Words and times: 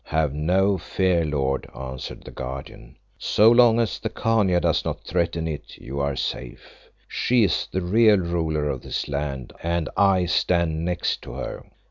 "Have 0.05 0.33
no 0.33 0.79
fear, 0.79 1.23
lord," 1.23 1.69
answered 1.77 2.23
the 2.23 2.31
Guardian; 2.31 2.97
"so 3.19 3.51
long 3.51 3.79
as 3.79 3.99
the 3.99 4.09
Khania 4.09 4.59
does 4.59 4.83
not 4.83 5.03
threaten 5.05 5.47
it 5.47 5.77
you 5.77 5.99
are 5.99 6.15
safe. 6.15 6.89
She 7.07 7.43
is 7.43 7.67
the 7.71 7.81
real 7.83 8.17
ruler 8.17 8.67
of 8.67 8.81
this 8.81 9.07
land, 9.07 9.53
and 9.61 9.89
I 9.95 10.25
stand 10.25 10.83
next 10.83 11.21
to 11.21 11.33
her." 11.33 11.65